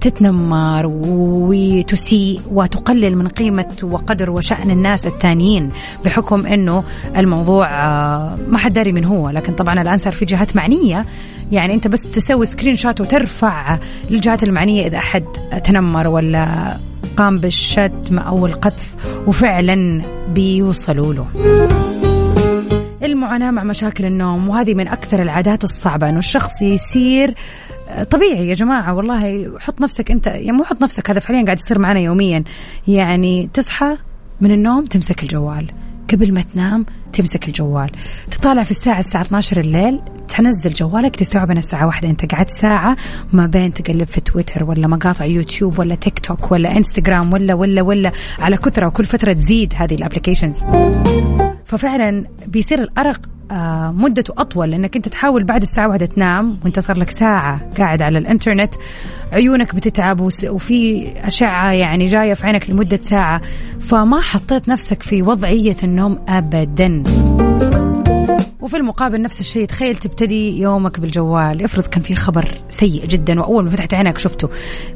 [0.00, 5.70] تتنمر وتسيء وتقلل من قيمة وقدر وشأن الناس التانيين
[6.04, 6.84] بحكم أنه
[7.16, 9.30] الموضوع آه، ما حد داري من هو.
[9.30, 11.04] لكن طبعا الآن صار في جهات معنية.
[11.52, 13.78] يعني أنت بس تسوي سكرين شوت وترفع
[14.10, 15.24] للجهات المعنية إذا أحد
[15.64, 16.76] تنمر ولا
[17.18, 18.94] قام بالشتم أو القذف
[19.26, 21.26] وفعلا بيوصلوا له.
[23.02, 27.34] المعاناة مع مشاكل النوم وهذه من أكثر العادات الصعبة أنه الشخص يصير
[28.10, 31.78] طبيعي يا جماعة والله حط نفسك أنت يعني مو حط نفسك هذا فعليا قاعد يصير
[31.78, 32.44] معنا يوميا.
[32.88, 33.96] يعني تصحى
[34.40, 35.66] من النوم تمسك الجوال.
[36.12, 37.90] قبل ما تنام تمسك الجوال.
[38.30, 42.08] تطالع في الساعة الساعة 12 الليل تنزل جوالك تستوعب أن الساعة واحدة.
[42.08, 42.96] أنت قعدت ساعة
[43.32, 47.82] ما بين تقلب في تويتر ولا مقاطع يوتيوب ولا تيك توك ولا انستغرام ولا ولا
[47.82, 50.64] ولا على كثرة وكل فترة تزيد هذه ال applications.
[51.64, 53.20] ففعلا بيصير الأرق
[53.92, 58.18] مدته أطول لأنك أنت تحاول بعد الساعة واحدة تنام وأنت صار لك ساعة قاعد على
[58.18, 58.74] الإنترنت
[59.32, 63.40] عيونك بتتعب وفي أشعة يعني جاية في عينك لمدة ساعة
[63.80, 67.02] فما حطيت نفسك في وضعية النوم أبدا.
[68.60, 73.64] وفي المقابل نفس الشيء تخيل تبتدي يومك بالجوال افرض كان في خبر سيء جدا وأول
[73.64, 74.48] ما فتحت عينك شفته.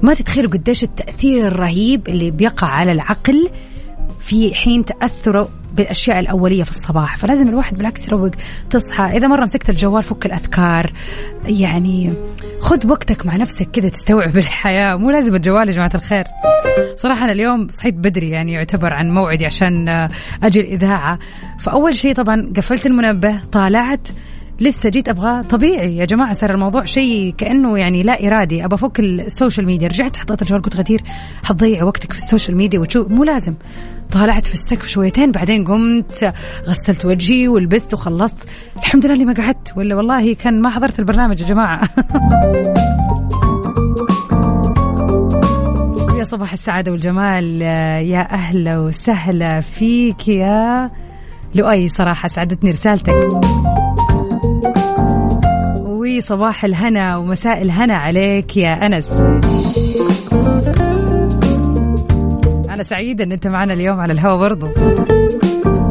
[0.03, 3.51] ما تتخيلوا قديش التأثير الرهيب اللي بيقع على العقل
[4.19, 8.31] في حين تأثره بالأشياء الأولية في الصباح فلازم الواحد بالعكس يروق
[8.71, 9.17] تصحى.
[9.17, 10.93] إذا مرة مسكت الجوال فك الأذكار
[11.45, 12.13] يعني
[12.61, 14.97] خذ وقتك مع نفسك كذا تستوعب الحياة.
[14.97, 16.25] مو لازم الجوال يا جماعة الخير.
[16.97, 19.89] صراحة أنا اليوم صحيت بدري يعني يعتبر عن موعدي عشان
[20.43, 21.19] أجي الإذاعة.
[21.59, 24.09] فأول شيء طبعا قفلت المنبه طالعت
[24.61, 28.65] لسه جيت أبغى طبيعي يا جماعة صار الموضوع شيء كأنه يعني لا إرادي.
[28.65, 29.89] ابى أفك ال social media.
[29.89, 31.03] رجعت حطيت الجوال قلت غدير
[31.45, 33.55] حتضيع وقتك في ال social media وتشوف مو لازم.
[34.13, 36.35] طالعت في السقف شويتين بعدين قمت
[36.67, 38.37] غسلت وجهي ولبست وخلصت.
[38.77, 39.73] الحمد لله اللي ما قعدت.
[39.77, 41.89] ولا والله كان ما حضرت البرنامج يا جماعة.
[46.19, 47.63] يا صباح السعادة والجمال
[48.03, 50.91] يا أهلا وسهلا فيك يا
[51.55, 53.29] لؤي صراحة سعدتني رسالتك.
[56.19, 59.11] وصباح الهنا ومساء الهنا عليك يا أنس.
[62.71, 64.69] أنا سعيدة أن أنت معنا اليوم على الهواء برضو.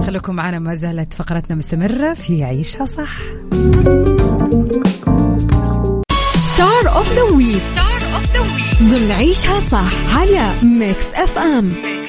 [0.05, 3.17] خليكم معنا ما زالت فقرتنا مستمرة في عيشها صح.
[6.37, 8.41] Star of the week star of the
[8.81, 12.00] ضمن عيشها صح على Mix FM Mix FM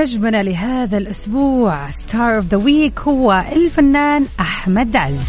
[0.00, 5.20] ونجمنا لهذا الأسبوع star of the week هو الفنان أحمد عز.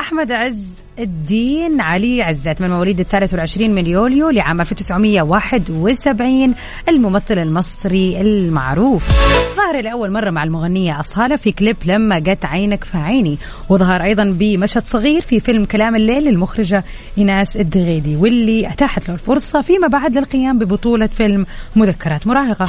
[0.00, 6.54] أحمد عز الدين علي عزت من مواليد الثالث والعشرين من يوليو لعام 1971
[6.88, 9.04] الممثل المصري المعروف.
[9.56, 14.24] ظهر لأول مرة مع المغنية أصالة في كليب لما جت عينك في عيني وظهر أيضا
[14.24, 16.84] بمشهد صغير في فيلم كلام الليل للمخرجة
[17.18, 22.66] إيناس الدغيدي واللي أتاحت له الفرصة فيما بعد للقيام ببطولة فيلم مذكرات مراهقة.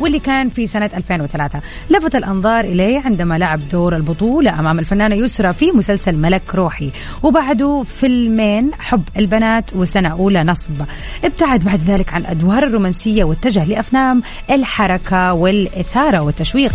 [0.00, 5.52] واللي كان في سنة 2003 لفت الأنظار إليه عندما لعب دور البطولة أمام الفنانة يسرى
[5.52, 6.90] في مسلسل ملك روحي.
[7.22, 10.82] وبعده فيلمين حب البنات وسنة أولى نصب.
[11.24, 16.72] ابتعد بعد ذلك عن الأدوار الرومانسية واتجه لأفلام الحركة والإثارة والتشويق.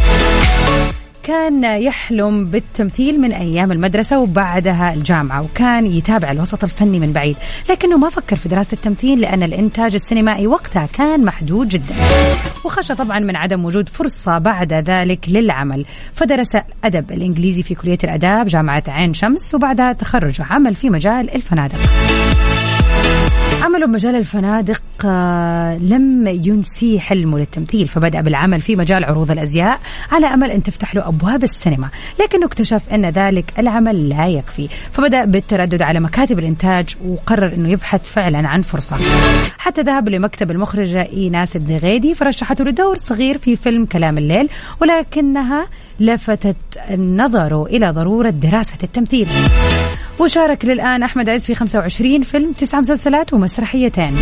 [1.31, 7.35] كان يحلم بالتمثيل من أيام المدرسة وبعدها الجامعة وكان يتابع الوسط الفني من بعيد
[7.69, 11.93] لكنه ما فكر في دراسة التمثيل لأن الإنتاج السينمائي وقتها كان محدود جدا.
[12.65, 15.85] وخشى طبعا من عدم وجود فرصة بعد ذلك للعمل.
[16.13, 21.79] فدرس الأدب الإنجليزي في كلية الأداب جامعة عين شمس وبعدها تخرج عمل في مجال الفنادق.
[23.61, 29.79] عمله بمجال الفنادق آه، لم ينسي حلمه للتمثيل فبدأ بالعمل في مجال عروض الأزياء
[30.11, 31.89] على أمل أن تفتح له أبواب السينما
[32.19, 38.03] لكنه اكتشف أن ذلك العمل لا يكفي فبدأ بالتردد على مكاتب الإنتاج وقرر أنه يبحث
[38.13, 38.95] فعلا عن فرصة.
[39.57, 44.49] حتى ذهب لمكتب المخرجة إيناس الدغيدي فرشحته لدور صغير في فيلم كلام الليل
[44.81, 45.65] ولكنها
[45.99, 46.55] لفتت
[46.97, 49.27] نظره إلى ضرورة دراسة التمثيل.
[50.19, 54.15] وشارك للآن أحمد عز في 25 فيلم تسعة مسلسلات ومسرحيتين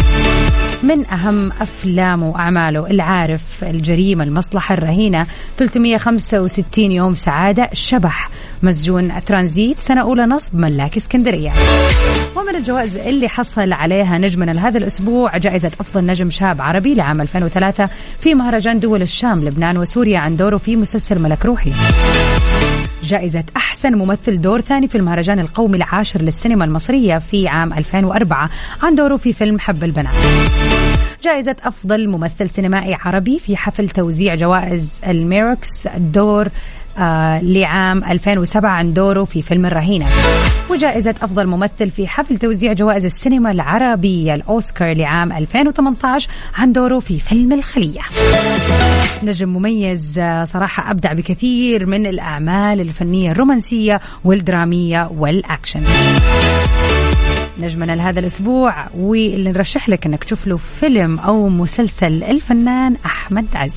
[0.84, 5.28] من أهم أفلامه وأعماله العارف الجريمة المصلحة الرهينة
[5.58, 8.30] 365 يوم سعادة شبح.
[8.64, 9.80] مسجون ترانزيت.
[9.80, 11.52] سنة أولى نصب ملاك إسكندرية.
[12.36, 17.90] ومن الجوائز اللي حصل عليها نجمنا لهذا الأسبوع جائزة أفضل نجم شاب عربي لعام 2003
[18.20, 21.72] في مهرجان دول الشام لبنان وسوريا عن دوره في مسلسل ملك روحي.
[23.04, 28.50] جائزة أحسن ممثل دور ثاني في المهرجان القومي العاشر للسينما المصرية في عام 2004
[28.84, 30.14] عن دوره في فيلم حب البنات.
[31.24, 36.48] جائزة أفضل ممثل سينمائي عربي في حفل توزيع جوائز الميروكس دور
[37.44, 40.06] لعام 2007 عن دوره في فيلم الرهينة.
[40.70, 47.20] وجائزة أفضل ممثل في حفل توزيع جوائز السينما العربية الأوسكار لعام 2018 عن دوره في
[47.20, 48.02] فيلم الخلية.
[49.24, 55.82] نجم مميز آه، صراحة أبدع بكثير من الأعمال الفنية الرومانسية والدرامية والأكشن.
[57.60, 63.76] نجمنا لهذا الأسبوع واللي نرشح لك أنك تشوف له فيلم أو مسلسل الفنان أحمد عز.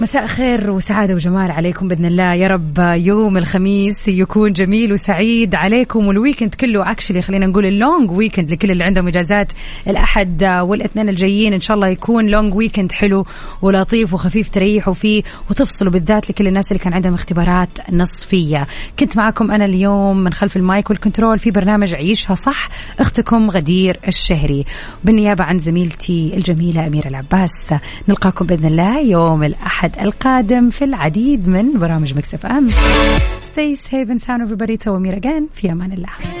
[0.00, 2.34] مساء خير وسعادة وجمال عليكم بإذن الله.
[2.34, 7.75] يا رب يوم الخميس يكون جميل وسعيد عليكم وال weekend كله actually خلينا نقول ال
[7.75, 9.52] long weekend لكل اللي عندهم إجازات
[9.88, 11.52] الأحد والاثنين الجايين.
[11.52, 13.26] إن شاء الله يكون long weekend حلو
[13.62, 18.66] ولطيف وخفيف تريحوا فيه وتفصلوا بالذات لكل الناس اللي كان عندهم اختبارات نصفية.
[18.98, 22.68] كنت معكم أنا اليوم من خلف المايك وال control في برنامج عيشها صح
[23.00, 24.64] أختكم غدير الشهري.
[25.04, 27.74] بالنيابة عن زميلتي الجميلة أميرة العباس.
[28.08, 32.68] نلقاكم بإذن الله يوم الأحد الأحد القادم في العديد من برامج Mix FM.
[33.54, 34.76] Stay safe and sound everybody.
[34.78, 36.08] to again في أمان الله.